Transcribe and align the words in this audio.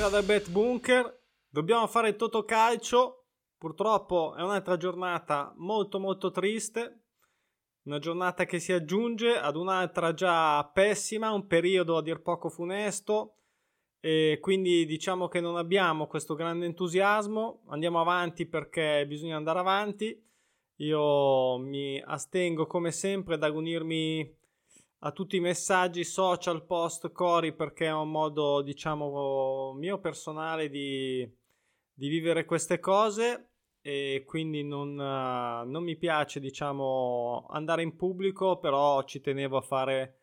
buonasera 0.00 0.08
dal 0.08 0.24
Bet 0.24 0.50
Bunker. 0.50 1.20
Dobbiamo 1.46 1.86
fare 1.86 2.08
il 2.08 2.16
Totocalcio. 2.16 3.26
Purtroppo 3.58 4.34
è 4.34 4.40
un'altra 4.40 4.78
giornata 4.78 5.52
molto 5.58 6.00
molto 6.00 6.30
triste. 6.30 7.02
Una 7.82 7.98
giornata 7.98 8.46
che 8.46 8.60
si 8.60 8.72
aggiunge 8.72 9.36
ad 9.36 9.56
un'altra 9.56 10.14
già 10.14 10.64
pessima, 10.72 11.32
un 11.32 11.46
periodo 11.46 11.98
a 11.98 12.02
dir 12.02 12.22
poco 12.22 12.48
funesto. 12.48 13.34
E 14.00 14.38
quindi 14.40 14.86
diciamo 14.86 15.28
che 15.28 15.40
non 15.40 15.58
abbiamo 15.58 16.06
questo 16.06 16.34
grande 16.34 16.64
entusiasmo. 16.64 17.64
Andiamo 17.66 18.00
avanti 18.00 18.46
perché 18.46 19.04
bisogna 19.06 19.36
andare 19.36 19.58
avanti. 19.58 20.18
Io 20.76 21.58
mi 21.58 22.02
astengo 22.02 22.66
come 22.66 22.90
sempre 22.90 23.36
dal 23.36 23.54
unirmi 23.54 24.34
a 25.02 25.12
tutti 25.12 25.36
i 25.36 25.40
messaggi 25.40 26.04
social 26.04 26.64
post 26.66 27.10
Cori 27.12 27.54
perché 27.54 27.86
è 27.86 27.92
un 27.92 28.10
modo 28.10 28.60
diciamo 28.60 29.72
mio 29.72 29.98
personale 29.98 30.68
di, 30.68 31.26
di 31.92 32.08
vivere 32.08 32.44
queste 32.44 32.78
cose 32.80 33.52
e 33.80 34.24
quindi 34.26 34.62
non, 34.62 34.94
non, 34.94 35.82
mi 35.82 35.96
piace 35.96 36.38
diciamo 36.38 37.46
andare 37.48 37.82
in 37.82 37.96
pubblico 37.96 38.58
però 38.58 39.02
ci 39.04 39.22
tenevo 39.22 39.56
a 39.56 39.62
fare 39.62 40.18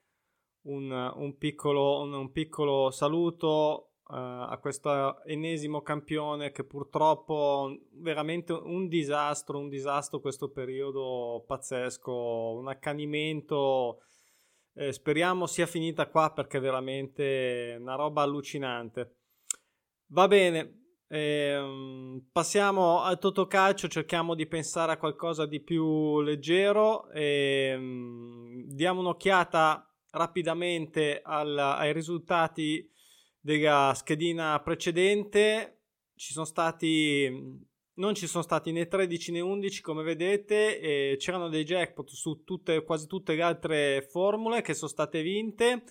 un, 0.67 0.91
un, 0.91 1.38
piccolo, 1.38 2.02
un, 2.02 2.14
un 2.14 2.31
piccolo, 2.31 2.91
saluto 2.91 3.94
uh, 4.09 4.14
a 4.14 4.59
questo 4.62 5.23
ennesimo 5.23 5.81
campione 5.81 6.52
che 6.52 6.64
purtroppo 6.64 7.75
veramente 7.94 8.53
un 8.53 8.88
disastro 8.88 9.58
un 9.58 9.69
disastro 9.69 10.19
questo 10.19 10.52
periodo 10.52 11.44
pazzesco 11.47 12.14
un 12.59 12.67
accanimento 12.67 14.02
eh, 14.78 14.94
speriamo 14.94 15.47
sia 15.47 15.66
finita 15.66 16.08
qua 16.08 16.31
perché 16.31 16.59
è 16.59 16.61
veramente 16.61 17.75
una 17.80 17.95
roba 17.95 18.22
allucinante. 18.22 19.16
Va 20.09 20.28
bene, 20.28 21.00
ehm, 21.08 22.28
passiamo 22.31 23.02
al 23.02 23.17
Totocalcio, 23.17 23.88
cerchiamo 23.88 24.36
di 24.36 24.45
pensare 24.45 24.92
a 24.92 24.97
qualcosa 24.97 25.47
di 25.47 25.61
più 25.61 26.22
leggero. 26.22 27.09
Ehm, 27.09 28.66
diamo 28.67 29.00
un'occhiata 29.00 29.84
rapidamente 30.11 31.22
al, 31.23 31.58
ai 31.58 31.91
risultati 31.91 32.88
della 33.39 33.94
schedina 33.95 34.62
precedente. 34.62 35.81
Ci 36.16 36.34
sono 36.34 36.45
stati 36.45 37.66
non 37.98 38.16
ci 38.16 38.28
sono 38.28 38.44
stati 38.44 38.72
né 38.72 38.88
13 38.88 39.31
né 39.34 39.40
11 39.40 39.81
come 39.81 40.03
vedete 40.03 41.16
c'erano 41.17 41.50
dei 41.50 41.64
jackpot 41.64 42.09
su 42.09 42.44
tutte, 42.44 42.84
quasi 42.84 43.08
tutte 43.08 43.36
le 43.36 43.42
altre 43.42 44.08
formule 44.09 44.62
che 44.62 44.73
sono 44.73 44.90
state 44.90 45.22
vinte 45.22 45.84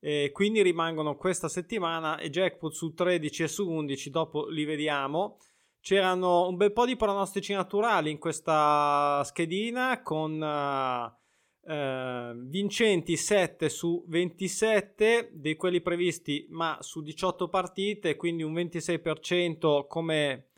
e 0.00 0.30
quindi 0.32 0.62
rimangono 0.62 1.14
questa 1.14 1.48
settimana 1.48 2.18
e 2.18 2.30
jackpot 2.30 2.72
su 2.72 2.94
13 2.94 3.42
e 3.42 3.48
su 3.48 3.68
11 3.68 4.10
dopo 4.10 4.48
li 4.48 4.64
vediamo. 4.64 5.36
C'erano 5.82 6.48
un 6.48 6.56
bel 6.56 6.72
po' 6.72 6.86
di 6.86 6.96
pronostici 6.96 7.52
naturali 7.52 8.10
in 8.10 8.18
questa 8.18 9.22
schedina 9.24 10.02
con 10.02 10.40
uh, 10.40 11.72
uh, 11.72 12.48
vincenti 12.48 13.16
7 13.16 13.68
su 13.68 14.04
27 14.06 15.30
di 15.32 15.54
quelli 15.56 15.80
previsti 15.80 16.46
ma 16.50 16.76
su 16.80 17.00
18 17.02 17.48
partite 17.48 18.16
quindi 18.16 18.42
un 18.42 18.52
26% 18.54 19.86
come 19.86 20.49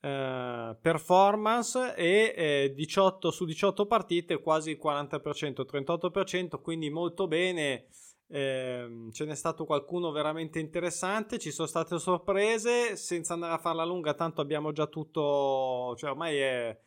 eh, 0.00 0.76
performance 0.80 1.94
e 1.96 2.34
eh, 2.36 2.72
18 2.74 3.30
su 3.30 3.44
18 3.44 3.86
partite 3.86 4.40
quasi 4.40 4.70
il 4.70 4.78
40%, 4.82 5.64
38%, 5.70 6.60
quindi 6.60 6.90
molto 6.90 7.26
bene. 7.26 7.86
Eh, 8.30 9.08
ce 9.10 9.24
n'è 9.24 9.34
stato 9.34 9.64
qualcuno 9.64 10.10
veramente 10.10 10.58
interessante, 10.58 11.38
ci 11.38 11.50
sono 11.50 11.66
state 11.66 11.98
sorprese, 11.98 12.94
senza 12.96 13.32
andare 13.32 13.54
a 13.54 13.58
farla 13.58 13.84
lunga, 13.84 14.12
tanto 14.12 14.42
abbiamo 14.42 14.70
già 14.70 14.86
tutto, 14.86 15.94
cioè 15.96 16.10
ormai 16.10 16.36
è, 16.36 16.78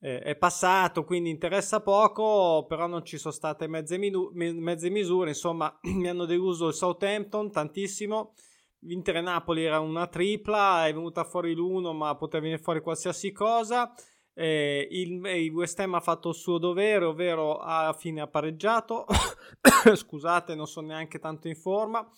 è, 0.00 0.34
passato, 0.36 1.04
quindi 1.04 1.28
interessa 1.28 1.82
poco, 1.82 2.64
però 2.66 2.86
non 2.86 3.04
ci 3.04 3.18
sono 3.18 3.34
state 3.34 3.66
mezze, 3.68 3.98
minu- 3.98 4.32
mezze 4.32 4.88
misure, 4.88 5.28
insomma 5.30 5.78
mi 5.84 6.08
hanno 6.08 6.24
deluso 6.24 6.68
il 6.68 6.74
Southampton 6.74 7.52
tantissimo, 7.52 8.32
Inter 8.88 9.16
e 9.16 9.20
Napoli 9.20 9.64
era 9.64 9.80
una 9.80 10.06
tripla, 10.06 10.86
è 10.86 10.92
venuta 10.92 11.24
fuori 11.24 11.54
l'uno, 11.54 11.92
ma 11.92 12.14
poteva 12.16 12.42
venire 12.42 12.62
fuori 12.62 12.80
qualsiasi 12.80 13.32
cosa. 13.32 13.92
Eh, 14.32 14.88
il, 14.90 15.24
il, 15.24 15.50
West 15.52 15.78
Ham 15.80 15.94
ha 15.94 16.00
fatto 16.00 16.30
il 16.30 16.34
suo 16.34 16.58
dovere, 16.58 17.04
ovvero 17.04 17.58
alla 17.58 17.92
fine 17.92 18.22
ha 18.22 18.26
pareggiato. 18.26 19.06
Scusate, 19.94 20.54
non 20.54 20.66
sono 20.66 20.88
neanche 20.88 21.18
tanto 21.18 21.48
in 21.48 21.56
forma. 21.56 22.08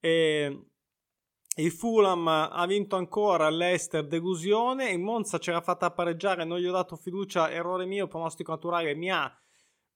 Eh, 0.00 0.66
il 1.56 1.70
Fulham 1.70 2.26
ha 2.28 2.66
vinto 2.66 2.96
ancora 2.96 3.48
l'Ester 3.48 4.06
delusione. 4.06 4.90
In 4.90 5.02
Monza 5.02 5.38
c'era 5.38 5.60
fatta 5.60 5.90
pareggiare, 5.90 6.44
non 6.44 6.58
gli 6.58 6.66
ho 6.66 6.72
dato 6.72 6.96
fiducia. 6.96 7.50
Errore 7.50 7.86
mio, 7.86 8.06
pronostico 8.06 8.52
naturale 8.52 8.94
mi 8.94 9.10
ha 9.10 9.41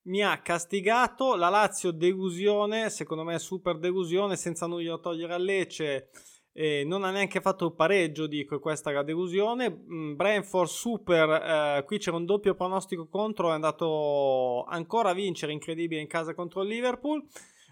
mi 0.07 0.23
ha 0.23 0.41
castigato 0.41 1.35
la 1.35 1.49
Lazio 1.49 1.91
delusione, 1.91 2.89
secondo 2.89 3.23
me 3.23 3.39
super 3.39 3.77
delusione, 3.77 4.35
senza 4.35 4.65
nulla 4.65 4.97
togliere 4.97 5.33
a 5.33 5.37
Lecce. 5.37 6.09
Eh, 6.53 6.83
non 6.85 7.03
ha 7.03 7.11
neanche 7.11 7.39
fatto 7.39 7.65
il 7.65 7.75
pareggio, 7.75 8.25
dico, 8.25 8.59
questa 8.59 8.91
la 8.91 9.03
delusione. 9.03 9.69
Mm, 9.69 10.15
Brentford 10.15 10.69
super, 10.69 11.29
eh, 11.29 11.83
qui 11.85 11.99
c'era 11.99 12.17
un 12.17 12.25
doppio 12.25 12.55
pronostico 12.55 13.07
contro, 13.07 13.49
è 13.49 13.53
andato 13.53 14.63
ancora 14.63 15.09
a 15.11 15.13
vincere, 15.13 15.51
incredibile, 15.51 16.01
in 16.01 16.07
casa 16.07 16.33
contro 16.33 16.63
il 16.63 16.69
Liverpool. 16.69 17.23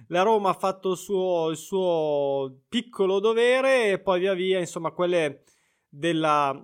La 0.09 0.21
Roma 0.21 0.49
ha 0.49 0.53
fatto 0.53 0.91
il 0.91 0.97
suo, 0.97 1.49
il 1.49 1.57
suo 1.57 2.63
piccolo 2.67 3.19
dovere 3.19 3.91
e 3.91 3.99
poi 3.99 4.19
via 4.19 4.33
via, 4.33 4.59
insomma, 4.59 4.91
quelle 4.91 5.43
della... 5.89 6.63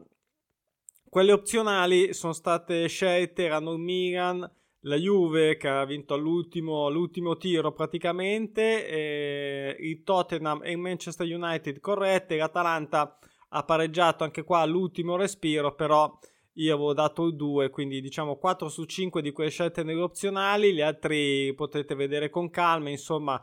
Quelle 1.10 1.34
opzionali 1.34 2.14
sono 2.14 2.32
state 2.32 2.88
scelte, 2.88 3.44
erano 3.44 3.74
il 3.74 3.80
Milan, 3.80 4.50
la 4.82 4.96
Juve 4.96 5.58
che 5.58 5.68
ha 5.68 5.86
vinto 5.86 6.14
all'ultimo, 6.14 6.88
all'ultimo 6.88 7.38
tiro 7.38 7.72
praticamente, 7.74 8.88
eh, 8.88 9.76
il 9.80 10.04
Tottenham 10.04 10.62
e 10.64 10.72
il 10.72 10.78
Manchester 10.78 11.28
United 11.28 11.80
corrette, 11.80 12.38
l'Atalanta 12.38 13.20
ha 13.50 13.64
pareggiato 13.64 14.24
anche 14.24 14.44
qua 14.44 14.60
all'ultimo 14.60 15.16
respiro, 15.18 15.76
però 15.76 16.18
io 16.54 16.74
avevo 16.74 16.94
dato 16.94 17.26
il 17.26 17.36
2, 17.36 17.70
quindi 17.70 18.02
diciamo 18.02 18.38
4 18.38 18.70
su 18.70 18.86
5 18.86 19.22
di 19.22 19.32
quelle 19.32 19.50
scelte 19.50 19.84
nelle 19.84 20.02
opzionali, 20.02 20.74
gli 20.74 20.82
altri 20.82 21.54
potete 21.54 21.94
vedere 21.94 22.30
con 22.30 22.50
calma, 22.50 22.90
insomma 22.90 23.40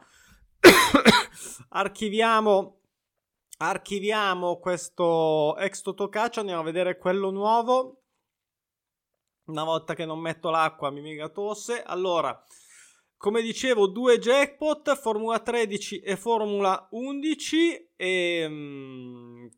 archiviamo, 1.71 2.81
archiviamo 3.59 4.59
questo 4.59 5.57
ex 5.57 5.83
Totocaccio, 5.83 6.41
andiamo 6.41 6.63
a 6.63 6.65
vedere 6.65 6.99
quello 6.99 7.31
nuovo 7.31 7.98
una 9.49 9.65
volta 9.65 9.95
che 9.95 10.05
non 10.05 10.21
metto 10.21 10.51
l'acqua 10.51 10.91
mi 10.91 11.01
mica 11.01 11.29
tosse. 11.29 11.83
Allora, 11.83 12.43
come 13.17 13.43
dicevo, 13.43 13.89
due 13.89 14.19
jackpot, 14.19 14.95
Formula 14.97 15.41
13 15.41 16.01
e 16.01 16.17
Formula 16.17 16.87
11 16.91 17.93
e 17.97 19.51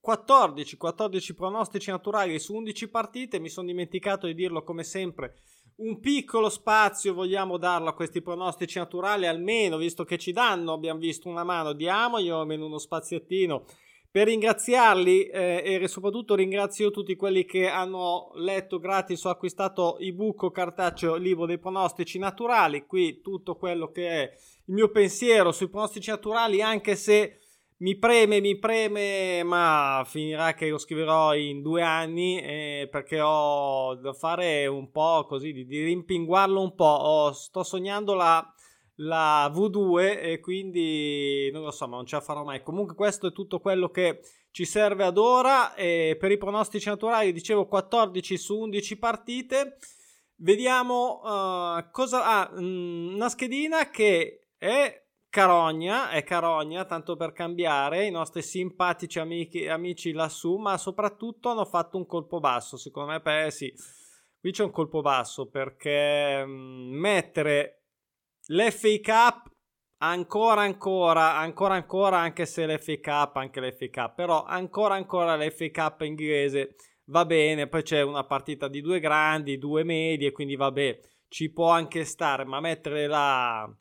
14, 0.00 0.76
14 0.76 1.34
pronostici 1.34 1.90
naturali 1.90 2.38
su 2.38 2.54
11 2.54 2.88
partite. 2.88 3.38
Mi 3.40 3.48
sono 3.48 3.66
dimenticato 3.66 4.26
di 4.26 4.34
dirlo 4.34 4.62
come 4.62 4.84
sempre. 4.84 5.42
Un 5.76 6.00
piccolo 6.00 6.50
spazio 6.50 7.14
vogliamo 7.14 7.56
darlo 7.56 7.88
a 7.88 7.94
questi 7.94 8.20
pronostici 8.20 8.78
naturali, 8.78 9.26
almeno 9.26 9.78
visto 9.78 10.04
che 10.04 10.18
ci 10.18 10.30
danno, 10.30 10.74
abbiamo 10.74 11.00
visto 11.00 11.28
una 11.28 11.44
mano, 11.44 11.72
diamogli 11.72 12.28
almeno 12.28 12.66
uno 12.66 12.78
spaziettino 12.78 13.64
per 14.12 14.26
ringraziarli 14.26 15.24
eh, 15.24 15.80
e 15.82 15.88
soprattutto 15.88 16.34
ringrazio 16.34 16.90
tutti 16.90 17.16
quelli 17.16 17.46
che 17.46 17.66
hanno 17.66 18.30
letto 18.34 18.78
gratis 18.78 19.24
o 19.24 19.30
acquistato 19.30 19.96
ebook 19.98 20.42
o 20.42 20.50
cartaceo 20.50 21.16
libro 21.16 21.46
dei 21.46 21.58
pronostici 21.58 22.18
naturali. 22.18 22.84
Qui 22.84 23.22
tutto 23.22 23.56
quello 23.56 23.90
che 23.90 24.08
è 24.08 24.32
il 24.66 24.74
mio 24.74 24.90
pensiero 24.90 25.50
sui 25.50 25.70
pronostici 25.70 26.10
naturali, 26.10 26.60
anche 26.60 26.94
se 26.94 27.38
mi 27.78 27.96
preme, 27.96 28.40
mi 28.40 28.58
preme, 28.58 29.42
ma 29.44 30.04
finirà 30.06 30.52
che 30.52 30.68
lo 30.68 30.76
scriverò 30.76 31.34
in 31.34 31.62
due 31.62 31.80
anni 31.82 32.38
eh, 32.38 32.88
perché 32.90 33.18
ho 33.18 33.94
da 33.94 34.12
fare 34.12 34.66
un 34.66 34.90
po' 34.90 35.24
così, 35.26 35.52
di, 35.52 35.64
di 35.64 35.84
rimpinguarlo 35.84 36.60
un 36.60 36.74
po'. 36.74 36.84
Oh, 36.84 37.32
sto 37.32 37.62
sognando 37.62 38.12
la 38.12 38.46
la 39.02 39.50
V2 39.52 40.20
e 40.20 40.40
quindi 40.40 41.50
non 41.52 41.62
lo 41.62 41.70
so, 41.70 41.88
ma 41.88 41.96
non 41.96 42.06
ce 42.06 42.16
la 42.16 42.20
farò 42.20 42.44
mai. 42.44 42.62
Comunque 42.62 42.94
questo 42.94 43.28
è 43.28 43.32
tutto 43.32 43.60
quello 43.60 43.90
che 43.90 44.20
ci 44.50 44.64
serve 44.64 45.04
ad 45.04 45.18
ora 45.18 45.74
e 45.74 46.16
per 46.18 46.30
i 46.30 46.38
pronostici 46.38 46.88
naturali 46.88 47.32
dicevo 47.32 47.66
14 47.66 48.36
su 48.36 48.58
11 48.58 48.98
partite. 48.98 49.76
Vediamo 50.36 51.20
uh, 51.22 51.90
cosa 51.90 52.24
ha 52.24 52.48
ah, 52.48 52.60
mm, 52.60 53.14
una 53.14 53.28
schedina 53.28 53.90
che 53.90 54.48
è 54.58 55.02
carogna, 55.28 56.10
è 56.10 56.24
carogna, 56.24 56.84
tanto 56.84 57.16
per 57.16 57.32
cambiare, 57.32 58.06
i 58.06 58.10
nostri 58.10 58.42
simpatici 58.42 59.18
amici, 59.18 59.66
amici 59.66 60.12
lassù, 60.12 60.56
ma 60.56 60.76
soprattutto 60.76 61.48
hanno 61.48 61.64
fatto 61.64 61.96
un 61.96 62.06
colpo 62.06 62.38
basso, 62.38 62.76
secondo 62.76 63.12
me, 63.12 63.20
beh 63.20 63.50
sì, 63.50 63.72
qui 64.38 64.50
c'è 64.50 64.64
un 64.64 64.70
colpo 64.72 65.00
basso 65.00 65.48
perché 65.48 66.44
mh, 66.44 66.50
mm, 66.50 66.92
mettere 66.98 67.81
L'FA 68.46 68.98
Cup 69.02 69.50
ancora 69.98 70.62
ancora 70.62 71.36
ancora 71.36 71.74
ancora 71.74 72.18
anche 72.18 72.44
se 72.44 72.66
l'FA 72.66 72.98
Cup 73.00 73.36
anche 73.36 73.60
l'FA 73.60 73.88
Cup 73.88 74.14
però 74.16 74.42
ancora 74.44 74.94
ancora 74.94 75.36
l'FA 75.36 75.70
Cup 75.70 76.00
inglese. 76.02 76.74
Va 77.06 77.24
bene 77.24 77.68
poi 77.68 77.82
c'è 77.82 78.02
una 78.02 78.24
partita 78.24 78.66
di 78.66 78.80
due 78.80 78.98
grandi 78.98 79.58
due 79.58 79.84
medie 79.84 80.32
quindi 80.32 80.56
vabbè 80.56 80.98
ci 81.28 81.50
può 81.52 81.70
anche 81.70 82.04
stare 82.04 82.44
ma 82.44 82.60
mettere 82.60 83.06
la 83.06 83.72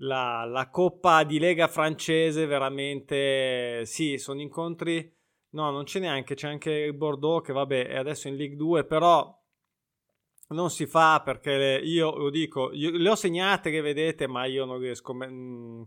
la, 0.00 0.44
la 0.44 0.68
coppa 0.70 1.24
di 1.24 1.38
lega 1.38 1.68
francese 1.68 2.46
veramente 2.46 3.84
sì 3.84 4.18
sono 4.18 4.40
incontri 4.40 5.12
no 5.50 5.70
non 5.70 5.84
c'è 5.84 5.98
neanche 6.00 6.34
c'è 6.34 6.48
anche 6.48 6.70
il 6.70 6.94
Bordeaux 6.94 7.44
che 7.44 7.52
vabbè 7.52 7.88
è 7.88 7.96
adesso 7.96 8.28
in 8.28 8.36
League 8.36 8.56
2 8.56 8.84
però 8.84 9.36
non 10.48 10.70
si 10.70 10.86
fa 10.86 11.20
perché 11.22 11.80
io 11.82 12.16
lo 12.16 12.30
dico, 12.30 12.72
io, 12.72 12.90
le 12.90 13.08
ho 13.08 13.14
segnate 13.14 13.70
che 13.70 13.80
vedete, 13.80 14.26
ma 14.26 14.46
io 14.46 14.64
non 14.64 14.78
riesco, 14.78 15.14
mm, 15.14 15.82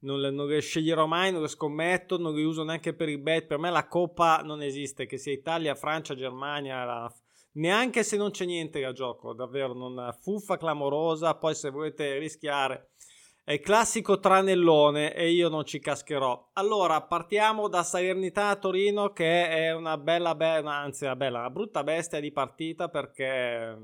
non 0.00 0.20
le, 0.20 0.30
non 0.30 0.46
le 0.46 0.60
sceglierò 0.60 1.06
mai, 1.06 1.32
non 1.32 1.42
le 1.42 1.48
scommetto, 1.48 2.16
non 2.16 2.34
le 2.34 2.44
uso 2.44 2.62
neanche 2.62 2.94
per 2.94 3.08
il 3.08 3.18
bet. 3.18 3.46
Per 3.46 3.58
me 3.58 3.70
la 3.70 3.86
coppa 3.86 4.38
non 4.38 4.62
esiste, 4.62 5.06
che 5.06 5.18
sia 5.18 5.32
Italia, 5.32 5.74
Francia, 5.74 6.14
Germania, 6.14 6.84
la, 6.84 7.14
neanche 7.52 8.02
se 8.02 8.16
non 8.16 8.30
c'è 8.30 8.44
niente 8.44 8.80
da 8.80 8.92
gioco, 8.92 9.34
davvero, 9.34 9.74
non, 9.74 10.14
fuffa 10.20 10.56
clamorosa. 10.56 11.36
Poi 11.36 11.54
se 11.54 11.70
volete 11.70 12.18
rischiare 12.18 12.90
è 13.48 13.60
classico 13.60 14.18
tranellone 14.18 15.14
e 15.14 15.30
io 15.30 15.48
non 15.48 15.64
ci 15.64 15.78
cascherò. 15.78 16.50
Allora, 16.54 17.00
partiamo 17.02 17.68
da 17.68 17.84
Salernità 17.84 18.48
a 18.48 18.56
Torino 18.56 19.12
che 19.12 19.48
è 19.48 19.72
una 19.72 19.96
bella, 19.98 20.34
bella 20.34 20.74
anzi 20.74 21.04
una 21.04 21.14
bella, 21.14 21.38
una 21.38 21.50
brutta 21.50 21.84
bestia 21.84 22.18
di 22.18 22.32
partita 22.32 22.88
perché... 22.88 23.78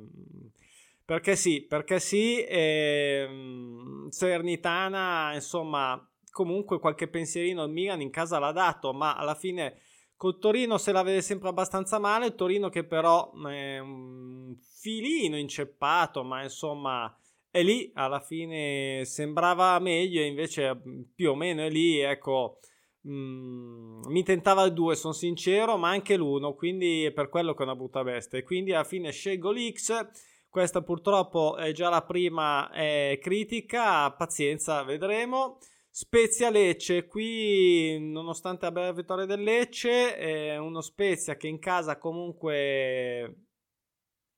Perché 1.04 1.36
sì, 1.36 1.60
perché 1.60 2.00
sì, 2.00 2.44
ehm, 2.44 4.08
Salernitana, 4.08 5.32
insomma, 5.34 6.10
comunque 6.32 6.80
qualche 6.80 7.06
pensierino 7.06 7.62
il 7.62 7.70
Milan 7.70 8.00
in 8.00 8.10
casa 8.10 8.40
l'ha 8.40 8.50
dato, 8.50 8.92
ma 8.92 9.14
alla 9.14 9.36
fine 9.36 9.78
col 10.16 10.40
Torino 10.40 10.76
se 10.76 10.90
la 10.90 11.02
vede 11.02 11.22
sempre 11.22 11.50
abbastanza 11.50 12.00
male, 12.00 12.34
Torino 12.34 12.68
che 12.68 12.82
però 12.82 13.30
è 13.46 13.78
un 13.78 14.56
filino 14.58 15.36
inceppato, 15.36 16.24
ma 16.24 16.42
insomma 16.42 17.16
e 17.54 17.62
lì 17.62 17.90
alla 17.94 18.20
fine 18.20 19.04
sembrava 19.04 19.78
meglio, 19.78 20.22
invece 20.22 20.74
mm, 20.74 21.02
più 21.14 21.32
o 21.32 21.34
meno 21.34 21.62
è 21.62 21.68
lì, 21.68 21.98
ecco, 21.98 22.60
mh, 23.02 23.12
mm, 23.12 24.02
mi 24.06 24.22
tentava 24.24 24.62
il 24.64 24.72
2, 24.72 24.96
sono 24.96 25.12
sincero, 25.12 25.76
ma 25.76 25.90
anche 25.90 26.16
l'1, 26.16 26.54
quindi 26.54 27.04
è 27.04 27.12
per 27.12 27.28
quello 27.28 27.52
che 27.52 27.60
è 27.60 27.66
una 27.66 27.76
brutta 27.76 28.02
bestia. 28.02 28.38
E 28.38 28.42
quindi 28.42 28.72
alla 28.72 28.84
fine 28.84 29.12
scelgo 29.12 29.50
l'X, 29.50 30.08
questa 30.48 30.80
purtroppo 30.82 31.56
è 31.56 31.72
già 31.72 31.90
la 31.90 32.02
prima 32.02 32.70
è 32.70 33.18
critica, 33.20 34.10
pazienza, 34.12 34.82
vedremo. 34.82 35.58
Spezia 35.90 36.48
Lecce, 36.48 37.06
qui 37.06 37.98
nonostante 38.00 38.64
la 38.64 38.72
bella 38.72 38.92
vittoria 38.92 39.26
del 39.26 39.42
Lecce, 39.42 40.16
è 40.16 40.56
uno 40.56 40.80
Spezia 40.80 41.36
che 41.36 41.48
in 41.48 41.58
casa 41.58 41.98
comunque 41.98 43.48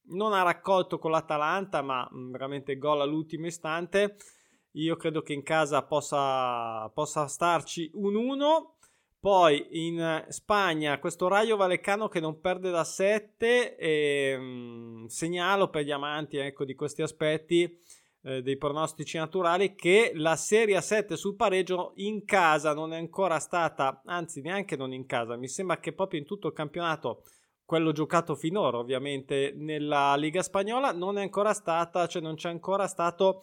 non 0.06 0.32
ha 0.32 0.42
raccolto 0.42 0.98
con 0.98 1.10
l'Atalanta, 1.10 1.82
ma 1.82 2.08
mm, 2.12 2.30
veramente 2.30 2.76
gol 2.76 3.00
all'ultimo 3.00 3.46
istante. 3.46 4.16
Io 4.72 4.96
credo 4.96 5.22
che 5.22 5.32
in 5.32 5.42
casa 5.42 5.84
possa, 5.84 6.88
possa 6.90 7.26
starci 7.26 7.90
un 7.94 8.14
1. 8.16 8.76
Poi 9.20 9.66
in 9.86 10.26
Spagna 10.28 10.98
questo 10.98 11.28
Raio 11.28 11.56
Vallecano 11.56 12.08
che 12.08 12.20
non 12.20 12.40
perde 12.40 12.70
da 12.70 12.84
7 12.84 13.76
e 13.76 14.36
mh, 14.36 14.42
mm, 14.42 15.04
segnalo 15.06 15.70
per 15.70 15.84
gli 15.84 15.92
amanti 15.92 16.36
ecco, 16.36 16.64
di 16.64 16.74
questi 16.74 17.00
aspetti 17.00 17.80
eh, 18.24 18.42
dei 18.42 18.56
pronostici 18.56 19.18
naturali 19.18 19.74
che 19.74 20.12
la 20.14 20.36
Serie 20.36 20.80
7 20.80 21.16
sul 21.16 21.36
pareggio 21.36 21.92
in 21.96 22.24
casa 22.24 22.74
non 22.74 22.92
è 22.92 22.96
ancora 22.96 23.38
stata, 23.38 24.02
anzi 24.06 24.40
neanche 24.40 24.76
non 24.76 24.92
in 24.92 25.06
casa, 25.06 25.36
mi 25.36 25.48
sembra 25.48 25.78
che 25.78 25.92
proprio 25.92 26.20
in 26.20 26.26
tutto 26.26 26.48
il 26.48 26.54
campionato 26.54 27.24
quello 27.64 27.92
giocato 27.92 28.34
finora 28.34 28.78
ovviamente 28.78 29.52
nella 29.56 30.14
Liga 30.16 30.42
Spagnola. 30.42 30.92
Non 30.92 31.18
è 31.18 31.22
ancora 31.22 31.52
stata, 31.52 32.06
cioè 32.06 32.22
non 32.22 32.34
c'è 32.34 32.48
ancora 32.48 32.86
stato 32.86 33.42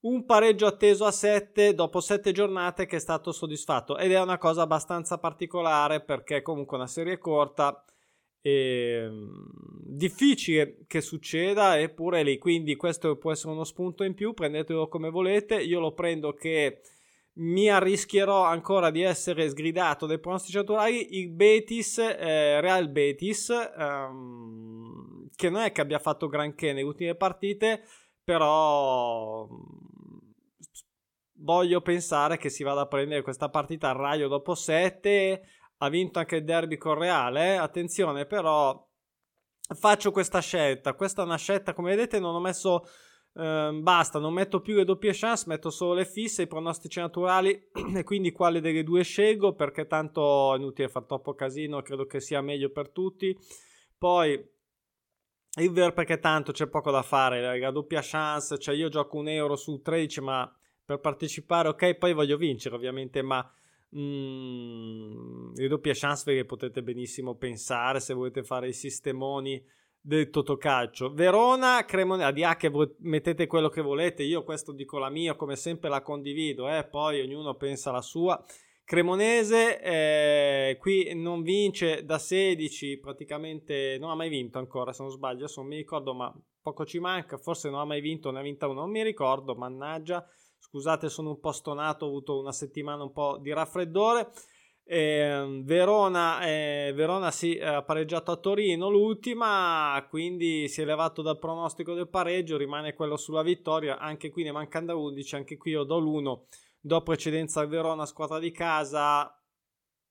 un 0.00 0.24
pareggio 0.24 0.66
atteso 0.66 1.04
a 1.04 1.10
7 1.10 1.74
dopo 1.74 2.00
7 2.00 2.32
giornate 2.32 2.86
che 2.86 2.96
è 2.96 3.00
stato 3.00 3.32
soddisfatto. 3.32 3.98
Ed 3.98 4.12
è 4.12 4.20
una 4.20 4.38
cosa 4.38 4.62
abbastanza 4.62 5.18
particolare 5.18 6.00
perché 6.00 6.42
comunque 6.42 6.76
una 6.76 6.86
serie 6.86 7.18
corta 7.18 7.84
e 8.42 9.02
ehm, 9.04 9.50
difficile 9.84 10.78
che 10.86 11.00
succeda 11.00 11.78
eppure 11.78 12.22
lì. 12.22 12.38
Quindi 12.38 12.76
questo 12.76 13.16
può 13.16 13.32
essere 13.32 13.52
uno 13.52 13.64
spunto 13.64 14.04
in 14.04 14.14
più 14.14 14.32
prendetelo 14.32 14.88
come 14.88 15.10
volete. 15.10 15.56
Io 15.60 15.80
lo 15.80 15.92
prendo 15.92 16.32
che 16.32 16.80
mi 17.40 17.68
arrischierò 17.70 18.44
ancora 18.44 18.90
di 18.90 19.02
essere 19.02 19.48
sgridato 19.48 20.06
dai 20.06 20.18
pronostici 20.18 20.56
naturali 20.56 21.18
il 21.18 21.30
Betis, 21.30 21.98
eh, 21.98 22.60
Real 22.60 22.88
Betis, 22.88 23.48
ehm, 23.50 25.28
che 25.34 25.48
non 25.48 25.62
è 25.62 25.72
che 25.72 25.80
abbia 25.80 25.98
fatto 25.98 26.28
granché 26.28 26.68
nelle 26.68 26.82
ultime 26.82 27.14
partite, 27.14 27.82
però 28.22 29.48
voglio 31.38 31.80
pensare 31.80 32.36
che 32.36 32.50
si 32.50 32.62
vada 32.62 32.82
a 32.82 32.86
prendere 32.86 33.22
questa 33.22 33.48
partita 33.48 33.88
a 33.88 33.92
Raio 33.92 34.28
dopo 34.28 34.54
7, 34.54 35.42
ha 35.78 35.88
vinto 35.88 36.18
anche 36.18 36.36
il 36.36 36.44
derby 36.44 36.76
con 36.76 36.94
Reale, 36.94 37.54
eh? 37.54 37.56
attenzione 37.56 38.26
però 38.26 38.86
faccio 39.74 40.10
questa 40.10 40.40
scelta, 40.40 40.92
questa 40.94 41.22
è 41.22 41.24
una 41.24 41.36
scelta 41.36 41.72
come 41.72 41.90
vedete 41.94 42.18
non 42.18 42.34
ho 42.34 42.40
messo 42.40 42.84
Ehm, 43.34 43.82
basta, 43.82 44.18
non 44.18 44.32
metto 44.32 44.60
più 44.60 44.74
le 44.74 44.84
doppie 44.84 45.12
chance, 45.12 45.44
metto 45.46 45.70
solo 45.70 45.94
le 45.94 46.04
fisse, 46.04 46.42
i 46.42 46.46
pronostici 46.46 46.98
naturali 46.98 47.68
e 47.94 48.02
quindi 48.02 48.32
quale 48.32 48.60
delle 48.60 48.82
due 48.82 49.02
scelgo 49.02 49.54
perché 49.54 49.86
tanto 49.86 50.54
è 50.54 50.58
inutile 50.58 50.88
fare 50.88 51.06
troppo 51.06 51.34
casino, 51.34 51.82
credo 51.82 52.06
che 52.06 52.20
sia 52.20 52.40
meglio 52.40 52.70
per 52.70 52.90
tutti. 52.90 53.36
Poi 53.96 54.48
il 55.58 55.70
ver 55.70 55.92
perché 55.92 56.18
tanto 56.18 56.52
c'è 56.52 56.68
poco 56.68 56.90
da 56.90 57.02
fare, 57.02 57.58
la 57.58 57.70
doppia 57.70 58.00
chance, 58.02 58.58
cioè 58.58 58.74
io 58.74 58.88
gioco 58.88 59.18
un 59.18 59.28
euro 59.28 59.56
su 59.56 59.80
13 59.80 60.20
ma 60.20 60.52
per 60.84 61.00
partecipare 61.00 61.68
ok, 61.68 61.94
poi 61.94 62.12
voglio 62.12 62.36
vincere 62.36 62.74
ovviamente, 62.74 63.22
ma 63.22 63.48
mm, 63.96 65.54
le 65.54 65.68
doppie 65.68 65.94
chance 65.94 66.24
ve 66.26 66.44
potete 66.44 66.82
benissimo 66.82 67.36
pensare 67.36 68.00
se 68.00 68.14
volete 68.14 68.42
fare 68.42 68.68
i 68.68 68.72
sistemoni 68.72 69.62
del 70.00 70.30
Totocalcio. 70.30 71.12
Verona, 71.12 71.84
Cremonese, 71.84 72.28
a 72.28 72.32
DA 72.32 72.56
che 72.56 72.70
mettete 73.00 73.46
quello 73.46 73.68
che 73.68 73.82
volete, 73.82 74.22
io 74.22 74.42
questo 74.44 74.72
dico 74.72 74.98
la 74.98 75.10
mia, 75.10 75.34
come 75.34 75.56
sempre 75.56 75.88
la 75.88 76.02
condivido, 76.02 76.68
eh? 76.68 76.84
poi 76.84 77.20
ognuno 77.20 77.54
pensa 77.54 77.90
la 77.90 78.00
sua. 78.00 78.42
Cremonese 78.84 79.80
eh, 79.80 80.76
qui 80.80 81.14
non 81.14 81.42
vince 81.42 82.04
da 82.04 82.18
16, 82.18 82.98
praticamente 82.98 83.98
non 84.00 84.10
ha 84.10 84.16
mai 84.16 84.28
vinto 84.28 84.58
ancora, 84.58 84.92
se 84.92 85.02
non 85.02 85.12
sbaglio, 85.12 85.44
adesso 85.44 85.60
non 85.60 85.68
mi 85.68 85.76
ricordo, 85.76 86.12
ma 86.12 86.34
poco 86.60 86.84
ci 86.84 86.98
manca, 86.98 87.36
forse 87.36 87.70
non 87.70 87.78
ha 87.78 87.84
mai 87.84 88.00
vinto, 88.00 88.32
ne 88.32 88.40
ha 88.40 88.42
vinta 88.42 88.66
uno, 88.66 88.80
non 88.80 88.90
mi 88.90 89.04
ricordo, 89.04 89.54
mannaggia, 89.54 90.26
scusate 90.58 91.08
sono 91.08 91.30
un 91.30 91.40
po' 91.40 91.52
stonato, 91.52 92.04
ho 92.04 92.08
avuto 92.08 92.40
una 92.40 92.52
settimana 92.52 93.04
un 93.04 93.12
po' 93.12 93.38
di 93.38 93.52
raffreddore. 93.52 94.28
Eh, 94.92 95.60
Verona, 95.62 96.40
eh, 96.44 96.90
Verona 96.96 97.30
sì, 97.30 97.56
ha 97.60 97.80
pareggiato 97.80 98.32
a 98.32 98.36
Torino 98.36 98.90
l'ultima, 98.90 100.04
quindi 100.10 100.66
si 100.66 100.82
è 100.82 100.84
levato 100.84 101.22
dal 101.22 101.38
pronostico 101.38 101.94
del 101.94 102.08
pareggio, 102.08 102.56
rimane 102.56 102.94
quello 102.94 103.16
sulla 103.16 103.42
vittoria, 103.42 103.98
anche 103.98 104.30
qui 104.30 104.42
ne 104.42 104.50
mancano 104.50 104.86
da 104.86 104.96
11, 104.96 105.36
anche 105.36 105.56
qui 105.56 105.70
io 105.70 105.84
do 105.84 106.00
l'1, 106.00 106.40
do 106.80 107.02
precedenza 107.02 107.60
al 107.60 107.68
Verona, 107.68 108.04
squadra 108.04 108.40
di 108.40 108.50
casa, 108.50 109.32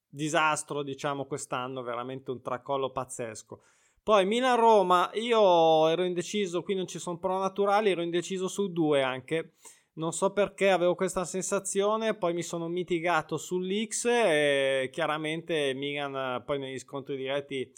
disastro 0.08 0.82
diciamo 0.82 1.26
quest'anno, 1.26 1.84
veramente 1.84 2.32
un 2.32 2.42
tracollo 2.42 2.90
pazzesco. 2.90 3.64
Poi 4.02 4.26
Milan-Roma, 4.26 5.10
io 5.16 5.90
ero 5.90 6.06
indeciso, 6.06 6.64
qui 6.64 6.76
non 6.76 6.88
ci 6.88 7.00
sono 7.00 7.18
pro 7.18 7.38
naturali, 7.38 7.90
ero 7.90 8.02
indeciso 8.02 8.48
su 8.48 8.72
due 8.72 9.04
anche. 9.04 9.56
Non 9.94 10.14
so 10.14 10.32
perché 10.32 10.70
avevo 10.70 10.96
questa 10.96 11.26
sensazione, 11.26 12.16
poi 12.16 12.34
mi 12.34 12.44
sono 12.44 12.68
mitigato 12.68 13.38
sull'X 13.38 14.06
e 14.06 14.90
chiaramente 14.92 15.74
Milan 15.74 16.44
poi 16.46 16.60
negli 16.60 16.80
scontri 16.80 17.18
diretti 17.18 17.70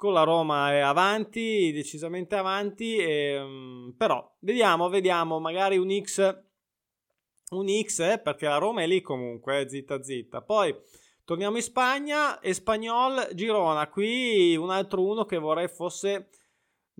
con 0.00 0.14
la 0.14 0.22
Roma 0.22 0.72
è 0.72 0.78
avanti, 0.78 1.72
decisamente 1.72 2.34
avanti, 2.34 2.96
e, 2.96 3.38
um, 3.38 3.94
però 3.94 4.34
vediamo, 4.38 4.88
vediamo, 4.88 5.38
magari 5.38 5.76
un 5.76 5.90
X, 6.02 6.42
un 7.50 7.66
X 7.68 7.98
eh, 7.98 8.18
perché 8.18 8.46
la 8.46 8.56
Roma 8.56 8.80
è 8.80 8.86
lì 8.86 9.02
comunque, 9.02 9.60
eh, 9.60 9.68
zitta 9.68 10.02
zitta. 10.02 10.40
Poi 10.40 10.74
torniamo 11.22 11.56
in 11.56 11.62
Spagna, 11.62 12.42
Espagnol, 12.42 13.28
Girona, 13.34 13.90
qui 13.90 14.56
un 14.56 14.70
altro 14.70 15.04
uno 15.04 15.26
che 15.26 15.36
vorrei 15.36 15.68
fosse 15.68 16.30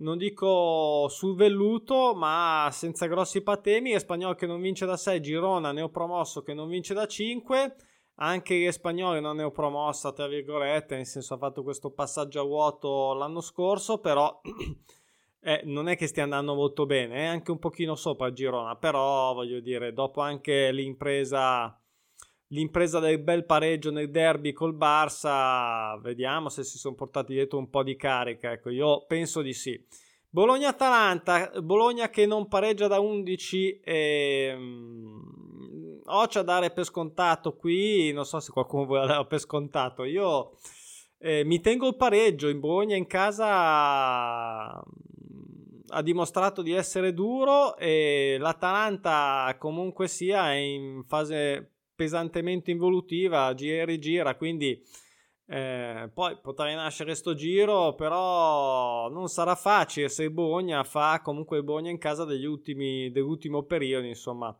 non 0.01 0.17
dico 0.17 1.07
sul 1.09 1.35
velluto, 1.35 2.13
ma 2.15 2.69
senza 2.71 3.07
grossi 3.07 3.41
patemi. 3.41 3.97
Spagnolo 3.97 4.35
che 4.35 4.45
non 4.45 4.61
vince 4.61 4.85
da 4.85 4.97
6, 4.97 5.21
Girona 5.21 5.71
neopromosso 5.71 6.41
che 6.41 6.53
non 6.53 6.67
vince 6.67 6.93
da 6.93 7.05
5. 7.05 7.75
Anche 8.15 8.71
Spagnolo 8.71 9.19
non 9.19 9.37
neopromossa, 9.37 10.11
tra 10.11 10.27
virgolette, 10.27 10.95
nel 10.95 11.05
senso 11.05 11.35
ha 11.35 11.37
fatto 11.37 11.63
questo 11.63 11.91
passaggio 11.91 12.41
a 12.41 12.45
vuoto 12.45 13.13
l'anno 13.13 13.41
scorso, 13.41 13.99
però 13.99 14.41
eh, 15.41 15.61
non 15.63 15.87
è 15.87 15.95
che 15.95 16.07
stia 16.07 16.23
andando 16.23 16.53
molto 16.53 16.85
bene, 16.85 17.15
è 17.15 17.25
anche 17.25 17.49
un 17.49 17.57
pochino 17.57 17.95
sopra 17.95 18.31
Girona, 18.31 18.75
però 18.75 19.33
voglio 19.33 19.59
dire, 19.59 19.91
dopo 19.93 20.21
anche 20.21 20.71
l'impresa, 20.71 21.80
l'impresa 22.51 22.99
del 22.99 23.19
bel 23.19 23.45
pareggio 23.45 23.91
nel 23.91 24.09
derby 24.09 24.51
col 24.53 24.75
Barça, 24.75 25.99
vediamo 26.01 26.49
se 26.49 26.63
si 26.63 26.77
sono 26.77 26.95
portati 26.95 27.33
dietro 27.33 27.57
un 27.57 27.69
po' 27.69 27.83
di 27.83 27.95
carica, 27.95 28.51
ecco, 28.51 28.69
io 28.69 29.05
penso 29.05 29.41
di 29.41 29.53
sì. 29.53 29.81
Bologna-Atalanta, 30.29 31.51
Bologna 31.61 32.09
che 32.09 32.25
non 32.25 32.47
pareggia 32.47 32.87
da 32.87 32.99
11 32.99 33.79
e... 33.81 34.57
Ho 36.03 36.25
da 36.25 36.41
dare 36.41 36.71
per 36.71 36.83
scontato 36.83 37.55
qui, 37.55 38.11
non 38.11 38.25
so 38.25 38.39
se 38.39 38.51
qualcuno 38.51 38.85
vuole 38.85 39.07
dare 39.07 39.25
per 39.25 39.39
scontato, 39.39 40.03
io... 40.03 40.53
Eh, 41.23 41.43
mi 41.43 41.61
tengo 41.61 41.87
il 41.87 41.95
pareggio 41.95 42.47
in 42.47 42.59
Bologna 42.59 42.95
in 42.95 43.05
casa 43.05 44.83
ha 45.93 46.01
dimostrato 46.01 46.63
di 46.63 46.71
essere 46.71 47.13
duro 47.13 47.77
e 47.77 48.37
l'Atalanta 48.39 49.55
comunque 49.59 50.07
sia 50.07 50.51
è 50.51 50.55
in 50.55 51.03
fase 51.05 51.80
pesantemente 52.01 52.71
involutiva, 52.71 53.53
gira 53.53 53.83
e 53.83 53.85
rigira, 53.85 54.33
quindi 54.33 54.83
eh, 55.45 56.09
poi 56.11 56.35
potrà 56.41 56.73
nascere 56.73 57.13
sto 57.13 57.35
giro, 57.35 57.93
però 57.93 59.07
non 59.09 59.27
sarà 59.27 59.53
facile 59.53 60.09
se 60.09 60.23
il 60.23 60.31
Bologna 60.31 60.83
fa 60.83 61.21
comunque 61.23 61.57
il 61.57 61.63
Bologna 61.63 61.91
in 61.91 61.99
casa 61.99 62.25
degli 62.25 62.45
ultimi, 62.45 63.11
dell'ultimo 63.11 63.61
periodo, 63.61 64.07
insomma. 64.07 64.57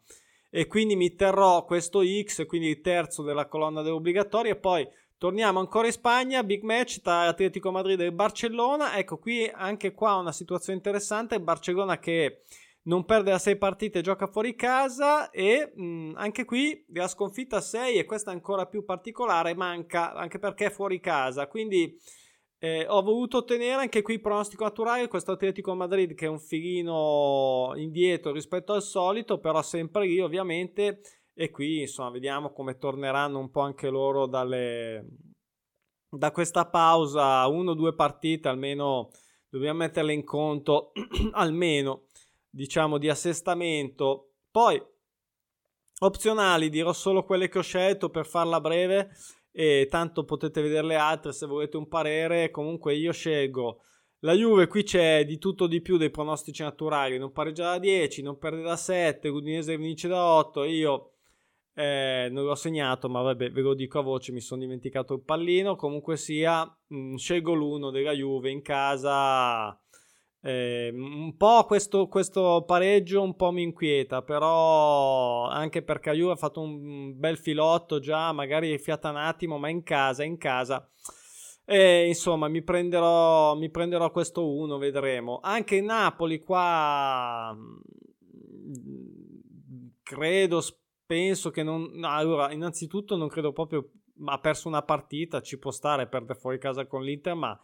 E 0.51 0.67
quindi 0.67 0.95
mi 0.95 1.15
terrò 1.15 1.65
questo 1.65 2.03
X, 2.03 2.45
quindi 2.45 2.67
il 2.67 2.81
terzo 2.81 3.23
della 3.23 3.47
colonna 3.47 3.81
dell'obbligatoria, 3.81 4.51
e 4.51 4.57
poi 4.57 4.87
Torniamo 5.21 5.59
ancora 5.59 5.85
in 5.85 5.93
Spagna, 5.93 6.43
big 6.43 6.63
match 6.63 7.01
tra 7.01 7.27
Atletico 7.27 7.69
Madrid 7.69 7.99
e 7.99 8.11
Barcellona. 8.11 8.97
Ecco 8.97 9.19
qui 9.19 9.47
anche 9.53 9.93
qua 9.93 10.15
una 10.15 10.31
situazione 10.31 10.79
interessante, 10.79 11.39
Barcellona 11.39 11.99
che 11.99 12.41
non 12.83 13.05
perde 13.05 13.31
da 13.31 13.37
6 13.37 13.57
partite, 13.57 14.01
gioca 14.01 14.27
fuori 14.27 14.55
casa 14.55 15.29
e 15.29 15.71
mh, 15.75 16.13
anche 16.15 16.45
qui 16.45 16.85
la 16.93 17.07
sconfitta 17.07 17.57
a 17.57 17.61
6 17.61 17.97
e 17.97 18.05
questa 18.05 18.31
ancora 18.31 18.65
più 18.65 18.83
particolare, 18.83 19.53
manca 19.53 20.13
anche 20.13 20.39
perché 20.39 20.67
è 20.67 20.71
fuori 20.71 20.99
casa. 20.99 21.47
Quindi 21.47 21.95
eh, 22.57 22.85
ho 22.87 23.01
voluto 23.01 23.37
ottenere 23.37 23.81
anche 23.81 24.01
qui 24.01 24.19
pronostico 24.19 24.63
naturale 24.63 25.07
questo 25.07 25.31
Atletico 25.31 25.73
Madrid 25.75 26.13
che 26.13 26.25
è 26.25 26.29
un 26.29 26.39
filino 26.39 27.73
indietro 27.75 28.31
rispetto 28.31 28.73
al 28.73 28.83
solito, 28.83 29.39
però 29.39 29.61
sempre 29.61 30.05
lì 30.05 30.19
ovviamente 30.19 31.01
e 31.33 31.49
qui 31.49 31.81
insomma 31.81 32.11
vediamo 32.11 32.51
come 32.51 32.77
torneranno 32.77 33.39
un 33.39 33.49
po' 33.49 33.61
anche 33.61 33.89
loro 33.89 34.27
dalle, 34.27 35.07
da 36.09 36.31
questa 36.31 36.67
pausa, 36.67 37.47
uno 37.47 37.71
o 37.71 37.75
due 37.75 37.95
partite 37.95 38.47
almeno 38.47 39.09
dobbiamo 39.49 39.79
metterle 39.79 40.13
in 40.13 40.23
conto, 40.23 40.91
almeno 41.33 42.09
diciamo 42.51 42.97
di 42.97 43.09
assestamento. 43.09 44.33
Poi 44.51 44.79
opzionali 46.01 46.69
dirò 46.69 46.93
solo 46.93 47.23
quelle 47.23 47.49
che 47.49 47.59
ho 47.59 47.63
scelto 47.63 48.09
per 48.09 48.27
farla 48.27 48.61
breve 48.61 49.09
e 49.51 49.87
tanto 49.89 50.23
potete 50.25 50.61
vedere 50.61 50.85
le 50.85 50.95
altre 50.95 51.33
se 51.33 51.47
volete 51.47 51.77
un 51.77 51.87
parere. 51.87 52.51
Comunque 52.51 52.93
io 52.93 53.11
scelgo 53.11 53.81
la 54.23 54.33
Juve 54.33 54.67
qui 54.67 54.83
c'è 54.83 55.25
di 55.25 55.39
tutto 55.39 55.65
di 55.65 55.81
più 55.81 55.97
dei 55.97 56.11
pronostici 56.11 56.61
naturali, 56.61 57.17
non 57.17 57.31
pareggia 57.31 57.71
da 57.71 57.79
10, 57.79 58.21
non 58.21 58.37
perde 58.37 58.61
da 58.61 58.75
7, 58.75 59.29
l'Udinese 59.29 59.77
vince 59.77 60.07
da 60.07 60.23
8, 60.23 60.63
io 60.63 61.13
eh, 61.73 62.27
non 62.29 62.45
l'ho 62.45 62.53
segnato, 62.53 63.09
ma 63.09 63.21
vabbè, 63.21 63.49
ve 63.49 63.61
lo 63.61 63.73
dico 63.73 63.97
a 63.97 64.03
voce, 64.03 64.31
mi 64.31 64.39
sono 64.39 64.61
dimenticato 64.61 65.15
il 65.15 65.23
pallino. 65.23 65.75
Comunque 65.75 66.17
sia, 66.17 66.63
mh, 66.63 66.95
mm, 66.95 67.15
scelgo 67.15 67.53
l'uno 67.53 67.89
della 67.89 68.11
Juve 68.11 68.51
in 68.51 68.61
casa. 68.61 69.80
Eh, 70.43 70.89
un 70.91 71.37
po' 71.37 71.65
questo, 71.65 72.07
questo, 72.07 72.63
pareggio 72.65 73.21
un 73.21 73.35
po' 73.35 73.51
mi 73.51 73.61
inquieta, 73.61 74.23
però 74.23 75.47
anche 75.47 75.83
perché 75.83 76.09
la 76.09 76.15
Juve 76.15 76.31
ha 76.31 76.35
fatto 76.35 76.61
un 76.61 77.17
bel 77.17 77.37
filotto 77.37 77.99
già, 77.99 78.31
magari 78.31 78.77
fiata 78.79 79.11
un 79.11 79.17
attimo, 79.17 79.59
ma 79.59 79.69
in 79.69 79.83
casa, 79.83 80.23
in 80.23 80.37
casa. 80.37 80.89
E 81.63 82.07
insomma, 82.07 82.47
mi 82.47 82.63
prenderò, 82.63 83.55
mi 83.55 83.69
prenderò 83.69 84.11
questo 84.11 84.51
1, 84.51 84.77
vedremo. 84.77 85.39
Anche 85.41 85.79
Napoli 85.79 86.39
qua 86.39 87.55
mm, 87.55 87.79
credo, 90.01 90.61
penso 91.05 91.51
che 91.51 91.61
non... 91.63 91.91
No, 91.93 92.09
allora, 92.09 92.51
innanzitutto 92.51 93.15
non 93.15 93.27
credo 93.27 93.51
proprio... 93.53 93.89
Ha 94.25 94.39
perso 94.39 94.67
una 94.67 94.81
partita, 94.83 95.41
ci 95.41 95.57
può 95.57 95.71
stare, 95.71 96.07
perdere 96.07 96.39
fuori 96.39 96.59
casa 96.59 96.85
con 96.85 97.03
l'Inter, 97.03 97.35
ma 97.35 97.59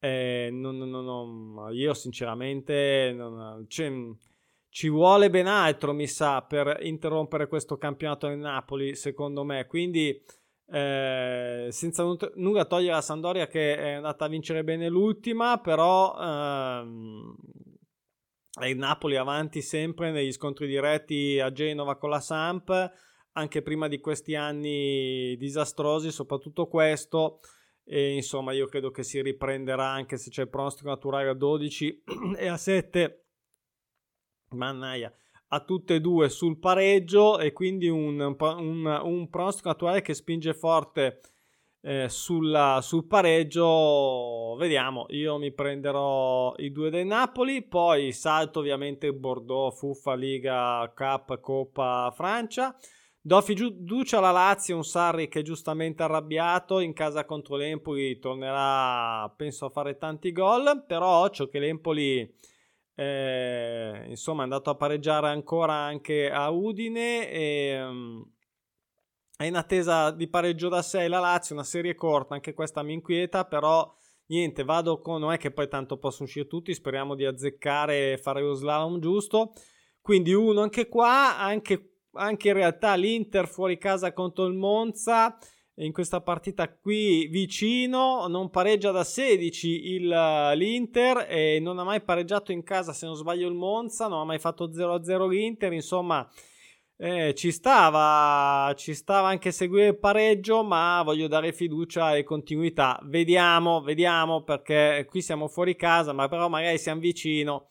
eh, 0.00 0.48
non, 0.52 0.76
non, 0.78 1.04
non, 1.04 1.74
io 1.74 1.92
sinceramente 1.94 3.16
cioè, 3.66 3.92
ci 4.70 4.88
vuole 4.88 5.30
ben 5.30 5.46
altro, 5.46 5.92
mi 5.92 6.06
sa, 6.06 6.42
per 6.42 6.78
interrompere 6.82 7.48
questo 7.48 7.76
campionato 7.76 8.28
nel 8.28 8.38
Napoli, 8.38 8.94
secondo 8.94 9.42
me. 9.44 9.66
Quindi, 9.66 10.22
eh, 10.70 11.68
senza 11.70 12.04
nulla 12.34 12.64
togliere 12.66 12.96
a 12.96 13.00
Sandoria 13.00 13.46
che 13.46 13.76
è 13.76 13.92
andata 13.92 14.26
a 14.26 14.28
vincere 14.28 14.62
bene 14.62 14.88
l'ultima, 14.88 15.58
però 15.58 16.16
ehm, 16.16 17.34
il 18.66 18.76
Napoli 18.76 19.16
avanti 19.16 19.62
sempre 19.62 20.10
negli 20.10 20.32
scontri 20.32 20.66
diretti 20.66 21.40
a 21.40 21.50
Genova 21.50 21.96
con 21.96 22.10
la 22.10 22.20
Samp, 22.20 22.92
anche 23.32 23.62
prima 23.62 23.88
di 23.88 23.98
questi 24.00 24.34
anni 24.34 25.36
disastrosi, 25.38 26.10
soprattutto 26.10 26.66
questo. 26.66 27.40
E 27.90 28.14
insomma, 28.14 28.52
io 28.52 28.66
credo 28.66 28.90
che 28.90 29.02
si 29.02 29.22
riprenderà 29.22 29.88
anche 29.88 30.18
se 30.18 30.28
c'è 30.28 30.42
il 30.42 30.50
pronostico 30.50 30.90
naturale 30.90 31.30
a 31.30 31.34
12 31.34 32.02
e 32.36 32.46
a 32.46 32.58
7. 32.58 33.24
Mannaia, 34.50 35.10
a 35.48 35.64
tutte 35.64 35.94
e 35.94 36.00
due 36.00 36.28
sul 36.28 36.58
pareggio 36.58 37.38
e 37.38 37.52
quindi 37.52 37.88
un, 37.88 38.20
un, 38.20 39.00
un 39.04 39.30
pronostico 39.30 39.68
naturale 39.68 40.02
che 40.02 40.12
spinge 40.12 40.52
forte 40.52 41.20
eh, 41.80 42.08
sulla, 42.08 42.80
sul 42.82 43.06
pareggio 43.06 44.56
vediamo 44.58 45.06
io 45.10 45.38
mi 45.38 45.52
prenderò 45.52 46.52
i 46.56 46.72
due 46.72 46.90
del 46.90 47.06
Napoli 47.06 47.62
poi 47.62 48.10
salto 48.12 48.58
ovviamente 48.58 49.12
Bordeaux 49.12 49.78
Fuffa 49.78 50.14
Liga 50.14 50.92
Cup 50.94 51.38
Coppa 51.38 52.12
Francia 52.14 52.76
do 53.28 53.40
fiducia 53.42 54.18
alla 54.18 54.30
Lazio 54.30 54.74
un 54.74 54.84
Sarri 54.84 55.28
che 55.28 55.40
è 55.40 55.42
giustamente 55.42 56.02
arrabbiato 56.02 56.80
in 56.80 56.94
casa 56.94 57.24
contro 57.24 57.56
l'Empoli 57.56 58.18
tornerà 58.18 59.28
penso 59.36 59.66
a 59.66 59.70
fare 59.70 59.98
tanti 59.98 60.32
gol 60.32 60.84
però 60.86 61.24
occhio 61.24 61.46
che 61.48 61.58
l'Empoli 61.58 62.34
eh, 62.94 64.06
insomma 64.08 64.40
è 64.40 64.44
andato 64.44 64.70
a 64.70 64.76
pareggiare 64.76 65.28
ancora 65.28 65.74
anche 65.74 66.30
a 66.30 66.48
Udine 66.48 67.30
e 67.30 67.84
um, 67.84 68.24
è 69.36 69.44
in 69.44 69.54
attesa 69.54 70.10
di 70.10 70.26
pareggio 70.26 70.68
da 70.68 70.82
6 70.82 71.08
la 71.08 71.20
Lazio, 71.20 71.54
una 71.54 71.62
serie 71.62 71.94
corta, 71.94 72.34
anche 72.34 72.54
questa 72.54 72.82
mi 72.82 72.94
inquieta, 72.94 73.44
però 73.44 73.88
niente, 74.26 74.64
vado 74.64 75.00
con, 75.00 75.20
non 75.20 75.30
è 75.30 75.36
che 75.36 75.52
poi 75.52 75.68
tanto 75.68 75.96
possono 75.96 76.24
uscire 76.24 76.48
tutti, 76.48 76.74
speriamo 76.74 77.14
di 77.14 77.24
azzeccare 77.24 78.14
e 78.14 78.18
fare 78.18 78.40
lo 78.40 78.54
slalom 78.54 78.98
giusto. 78.98 79.52
Quindi 80.00 80.32
uno 80.32 80.60
anche 80.60 80.88
qua, 80.88 81.38
anche, 81.38 81.97
anche 82.12 82.48
in 82.48 82.54
realtà 82.54 82.94
l'Inter 82.94 83.48
fuori 83.48 83.78
casa 83.78 84.12
contro 84.12 84.46
il 84.46 84.54
Monza, 84.54 85.38
in 85.76 85.92
questa 85.92 86.20
partita 86.20 86.68
qui 86.72 87.26
vicino, 87.26 88.26
non 88.26 88.50
pareggia 88.50 88.90
da 88.90 89.04
16 89.04 89.86
il, 89.94 90.52
l'Inter 90.56 91.26
e 91.28 91.60
non 91.60 91.78
ha 91.78 91.84
mai 91.84 92.00
pareggiato 92.00 92.50
in 92.50 92.64
casa 92.64 92.92
se 92.92 93.06
non 93.06 93.14
sbaglio 93.14 93.48
il 93.48 93.54
Monza, 93.54 94.08
non 94.08 94.20
ha 94.20 94.24
mai 94.24 94.38
fatto 94.38 94.68
0-0 94.70 95.28
l'Inter, 95.28 95.72
insomma 95.72 96.28
eh, 97.00 97.32
ci 97.34 97.52
stava, 97.52 98.74
ci 98.74 98.92
stava 98.92 99.28
anche 99.28 99.52
seguire 99.52 99.88
il 99.88 99.98
pareggio, 99.98 100.64
ma 100.64 101.00
voglio 101.04 101.28
dare 101.28 101.52
fiducia 101.52 102.16
e 102.16 102.24
continuità. 102.24 102.98
Vediamo, 103.04 103.80
vediamo 103.80 104.42
perché 104.42 105.06
qui 105.08 105.22
siamo 105.22 105.46
fuori 105.46 105.76
casa, 105.76 106.12
ma 106.12 106.26
però 106.28 106.48
magari 106.48 106.76
siamo 106.76 107.00
vicino. 107.00 107.68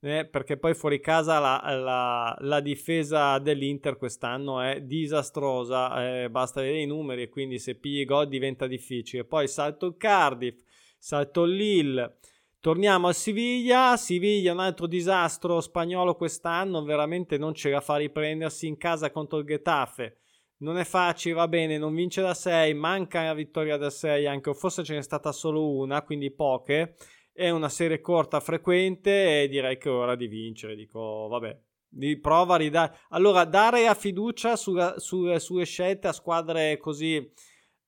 Eh, 0.00 0.26
perché 0.26 0.56
poi 0.56 0.74
fuori 0.74 1.00
casa 1.00 1.40
la, 1.40 1.60
la, 1.74 2.36
la, 2.38 2.60
difesa 2.60 3.38
dell'Inter 3.40 3.96
quest'anno 3.96 4.60
è 4.60 4.80
disastrosa. 4.80 6.22
Eh, 6.22 6.30
basta 6.30 6.60
vedere 6.60 6.82
i 6.82 6.86
numeri 6.86 7.22
e 7.22 7.28
quindi 7.28 7.58
se 7.58 7.74
pigli 7.74 8.04
gol 8.04 8.28
diventa 8.28 8.68
difficile. 8.68 9.24
Poi 9.24 9.48
salto 9.48 9.86
il 9.86 9.96
Cardiff, 9.96 10.62
salto 10.98 11.42
il 11.42 11.56
Lille. 11.56 12.16
Torniamo 12.60 13.08
a 13.08 13.12
Siviglia, 13.12 13.96
Siviglia 13.96 14.52
un 14.52 14.60
altro 14.60 14.86
disastro 14.86 15.60
spagnolo 15.60 16.14
quest'anno, 16.14 16.82
veramente 16.84 17.38
non 17.38 17.54
ce 17.54 17.70
la 17.70 17.80
fa 17.80 17.96
riprendersi 17.96 18.66
in 18.66 18.76
casa 18.76 19.10
contro 19.10 19.38
il 19.38 19.46
Getafe. 19.46 20.18
Non 20.58 20.76
è 20.76 20.84
facile, 20.84 21.34
va 21.34 21.46
bene, 21.46 21.78
non 21.78 21.94
vince 21.94 22.20
da 22.20 22.34
6, 22.34 22.74
manca 22.74 23.22
la 23.22 23.34
vittoria 23.34 23.76
da 23.76 23.90
6, 23.90 24.26
anche 24.26 24.50
o 24.50 24.54
forse 24.54 24.82
ce 24.82 24.94
n'è 24.94 25.02
stata 25.02 25.30
solo 25.30 25.70
una, 25.70 26.02
quindi 26.02 26.32
poche. 26.32 26.96
È 27.38 27.50
una 27.50 27.68
serie 27.68 28.00
corta, 28.00 28.40
frequente 28.40 29.42
e 29.42 29.48
direi 29.48 29.78
che 29.78 29.88
è 29.88 29.92
ora 29.92 30.16
di 30.16 30.26
vincere. 30.26 30.74
Dico, 30.74 31.28
vabbè, 31.28 31.56
di 31.88 32.18
prova 32.18 32.54
a 32.54 32.58
ridare. 32.58 32.96
Allora, 33.10 33.44
dare 33.44 33.86
a 33.86 33.94
fiducia 33.94 34.56
sulle 34.56 35.38
sue 35.38 35.64
scelte 35.64 36.08
a 36.08 36.12
squadre 36.12 36.78
così 36.78 37.14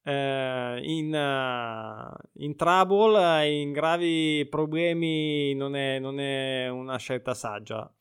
eh, 0.04 0.80
in, 0.84 1.12
uh, 1.12 2.42
in, 2.44 2.54
trouble, 2.54 3.48
in 3.48 3.72
gravi 3.72 4.46
problemi, 4.48 5.52
non 5.54 5.74
è, 5.74 5.98
non 5.98 6.20
è 6.20 6.68
una 6.68 6.96
scelta 6.98 7.34
saggia. 7.34 7.92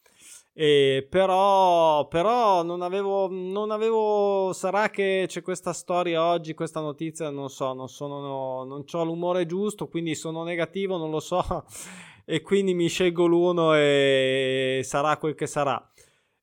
E 0.62 1.08
però, 1.10 2.10
però 2.10 2.64
non 2.64 2.82
avevo, 2.82 3.30
non 3.32 3.72
avevo, 3.72 4.52
sarà 4.52 4.90
che 4.90 5.24
c'è 5.26 5.42
questa 5.42 5.72
storia 5.72 6.26
oggi, 6.26 6.54
questa 6.54 6.82
notizia, 6.82 7.30
non 7.30 7.50
so, 7.50 7.72
non 7.72 7.88
sono, 7.88 8.66
non 8.66 8.84
ho 8.92 9.04
l'umore 9.06 9.46
giusto, 9.46 9.88
quindi 9.88 10.16
sono 10.16 10.44
negativo, 10.44 10.98
non 10.98 11.12
lo 11.12 11.22
so, 11.22 11.64
e 12.26 12.42
quindi 12.42 12.74
mi 12.74 12.90
scelgo 12.90 13.26
l'uno 13.26 13.74
e 13.74 14.82
sarà 14.84 15.16
quel 15.16 15.34
che 15.34 15.48
sarà. 15.48 15.82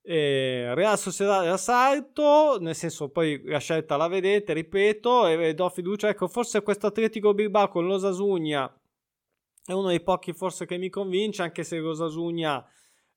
Eh, 0.00 0.74
Real 0.74 0.96
Sociedad 0.96 1.44
d'assalto, 1.44 2.56
nel 2.58 2.74
senso 2.74 3.10
poi 3.10 3.42
la 3.44 3.58
scelta 3.58 3.98
la 3.98 4.08
vedete, 4.08 4.54
ripeto, 4.54 5.26
e 5.26 5.52
do 5.52 5.68
fiducia. 5.68 6.08
Ecco, 6.08 6.26
forse 6.26 6.62
questo 6.62 6.86
Atletico 6.86 7.34
Bilbao 7.34 7.68
con 7.68 7.86
l'Osasugna 7.86 8.74
è 9.66 9.72
uno 9.72 9.88
dei 9.88 10.00
pochi 10.00 10.32
forse 10.32 10.64
che 10.64 10.78
mi 10.78 10.88
convince, 10.88 11.42
anche 11.42 11.64
se 11.64 11.76
l'Osasugna 11.76 12.66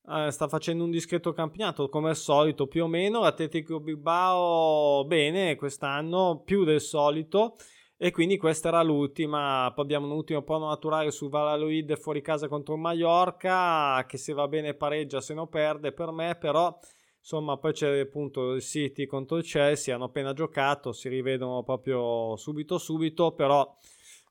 eh, 0.07 0.31
sta 0.31 0.47
facendo 0.47 0.83
un 0.83 0.91
discreto 0.91 1.33
campionato 1.33 1.89
come 1.89 2.09
al 2.09 2.15
solito, 2.15 2.67
più 2.67 2.83
o 2.83 2.87
meno. 2.87 3.21
L'Atletico 3.21 3.79
Bilbao 3.79 5.05
bene 5.05 5.55
quest'anno, 5.55 6.41
più 6.43 6.63
del 6.63 6.81
solito. 6.81 7.55
E 8.01 8.11
quindi 8.11 8.37
questa 8.37 8.69
era 8.69 8.81
l'ultima. 8.81 9.71
Poi 9.75 9.83
abbiamo 9.83 10.05
un 10.05 10.13
ultimo 10.13 10.41
prono 10.41 10.67
naturale 10.67 11.11
su 11.11 11.27
Valladolid 11.27 11.97
fuori 11.97 12.21
casa 12.21 12.47
contro 12.47 12.77
Mallorca, 12.77 14.05
che 14.07 14.17
se 14.17 14.31
va 14.31 14.47
bene 14.47 14.73
pareggia, 14.73 15.19
se 15.19 15.33
no 15.33 15.47
perde 15.47 15.91
per 15.91 16.11
me, 16.11 16.37
però 16.39 16.79
insomma 17.19 17.57
poi 17.57 17.73
c'è 17.73 17.99
appunto 17.99 18.53
il 18.53 18.61
City 18.61 19.05
contro 19.05 19.35
il 19.35 19.43
Chelsea, 19.43 19.93
hanno 19.93 20.05
appena 20.05 20.31
giocato, 20.31 20.93
si 20.93 21.09
rivedono 21.09 21.61
proprio 21.63 22.37
subito 22.37 22.77
subito, 22.77 23.33
però 23.33 23.77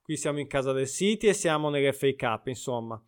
qui 0.02 0.16
siamo 0.16 0.38
in 0.38 0.46
casa 0.46 0.72
del 0.72 0.88
City 0.88 1.26
e 1.28 1.34
siamo 1.34 1.68
nell'FA 1.68 2.14
Cup, 2.16 2.46
insomma. 2.46 2.98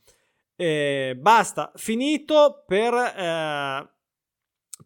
E 0.60 1.16
basta, 1.16 1.72
finito 1.76 2.64
per, 2.66 2.92
eh, 2.92 3.90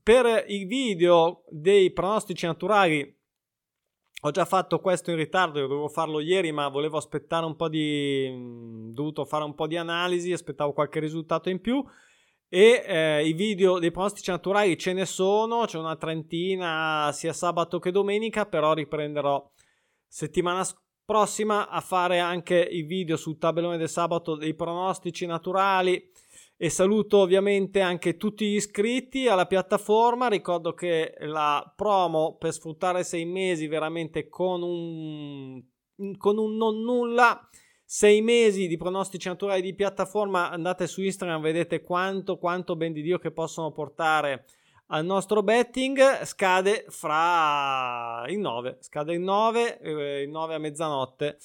per 0.05 0.45
i 0.47 0.67
video 0.67 1.43
dei 1.49 1.93
pronostici 1.93 2.47
naturali 2.47 3.13
ho 4.21 4.31
già 4.31 4.45
fatto 4.45 4.79
questo 4.79 5.11
in 5.11 5.17
ritardo, 5.17 5.59
dovevo 5.59 5.89
farlo 5.89 6.21
ieri, 6.21 6.53
ma 6.53 6.69
volevo 6.69 6.97
aspettare 6.97 7.45
un 7.45 7.57
po' 7.57 7.69
di. 7.69 8.31
Mm, 8.31 8.93
dovuto 8.93 9.25
fare 9.25 9.43
un 9.43 9.57
po' 9.57 9.67
di 9.67 9.77
analisi, 9.77 10.33
aspettavo 10.33 10.73
qualche 10.73 11.01
risultato 11.01 11.51
in 11.51 11.61
più. 11.61 11.85
E 12.49 12.85
eh, 12.87 13.27
i 13.27 13.33
video 13.33 13.81
dei 13.81 13.91
pronostici 13.91 14.31
naturali 14.31 14.79
ce 14.79 14.93
ne 14.93 15.07
sono, 15.07 15.65
c'è 15.65 15.77
una 15.77 15.97
trentina 15.97 17.11
sia 17.13 17.33
sabato 17.33 17.81
che 17.81 17.91
domenica, 17.91 18.47
però 18.47 18.75
riprenderò 18.75 19.51
settimana 20.07 20.65
prossima 21.05 21.69
a 21.69 21.81
fare 21.81 22.19
anche 22.19 22.57
i 22.59 22.83
video 22.83 23.17
sul 23.17 23.39
tabellone 23.39 23.77
del 23.77 23.89
sabato 23.89 24.37
dei 24.37 24.55
pronostici 24.55 25.27
naturali 25.27 26.11
e 26.57 26.71
saluto 26.71 27.19
ovviamente 27.19 27.81
anche 27.81 28.17
tutti 28.17 28.47
gli 28.47 28.55
iscritti 28.55 29.27
alla 29.29 29.47
piattaforma. 29.47 30.29
Ricordo 30.29 30.73
che 30.73 31.15
la 31.19 31.73
promo 31.77 32.37
per 32.37 32.53
sfruttare 32.53 33.05
sei 33.05 33.25
mesi 33.25 33.67
veramente 33.67 34.29
con 34.29 34.63
un, 34.63 35.63
con 36.17 36.39
un 36.39 36.57
non 36.57 36.81
nulla. 36.81 37.49
Sei 37.85 38.23
mesi 38.23 38.67
di 38.67 38.77
pronostici 38.77 39.29
naturali 39.29 39.61
di 39.61 39.75
piattaforma. 39.75 40.51
Andate 40.51 40.87
su 40.87 41.03
Instagram, 41.03 41.43
vedete 41.43 41.83
quanto, 41.83 42.39
quanto 42.39 42.77
ben 42.77 42.93
di 42.93 43.03
Dio 43.03 43.19
che 43.19 43.31
possono 43.31 43.73
portare 43.73 44.47
al 44.89 45.05
nostro 45.05 45.43
betting. 45.43 46.23
Scade 46.25 46.87
fra 46.89 48.25
il 48.29 48.39
9, 48.39 48.79
scade 48.81 49.13
il 49.13 49.21
9, 49.21 49.81
eh, 49.81 50.23
il 50.23 50.31
9 50.31 50.55
a 50.55 50.59
mezzanotte. 50.59 51.39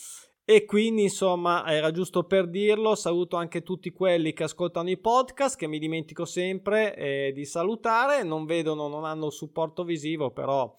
E 0.44 0.66
quindi 0.66 1.04
insomma 1.04 1.64
era 1.68 1.92
giusto 1.92 2.24
per 2.24 2.50
dirlo, 2.50 2.96
saluto 2.96 3.38
anche 3.38 3.62
tutti 3.62 3.92
quelli 3.92 4.34
che 4.34 4.46
ascoltano 4.46 4.90
i 4.90 4.98
podcast, 4.98 5.56
che 5.56 5.68
mi 5.68 5.78
dimentico 5.78 6.26
sempre 6.26 6.96
eh, 6.96 7.32
di 7.36 7.46
salutare, 7.46 8.24
non 8.24 8.46
vedono, 8.46 8.88
non 8.88 9.06
hanno 9.06 9.30
supporto 9.30 9.84
visivo, 9.84 10.32
però 10.32 10.76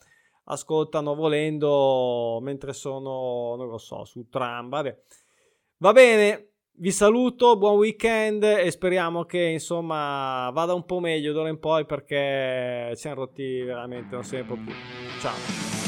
ascoltano 0.47 1.15
volendo 1.15 2.41
mentre 2.43 2.73
sono, 2.73 3.55
non 3.55 3.69
lo 3.69 3.79
so, 3.79 4.05
su 4.05 4.27
tram, 4.29 4.69
vabbè. 4.69 5.03
Va 5.77 5.93
bene, 5.93 6.50
vi 6.81 6.93
saluto, 6.93 7.59
buon 7.59 7.77
weekend 7.77 8.43
e 8.43 8.71
speriamo 8.71 9.25
che 9.25 9.39
insomma 9.39 10.51
vada 10.51 10.73
un 10.73 10.87
po' 10.87 10.99
meglio 10.99 11.35
d'ora 11.35 11.51
in 11.51 11.59
poi 11.59 11.85
perché 11.85 12.95
ci 12.97 13.07
hanno 13.07 13.17
rotti 13.17 13.61
veramente, 13.61 14.15
non 14.15 14.25
sempre 14.25 14.57
più. 14.57 14.73
Ciao. 15.21 15.80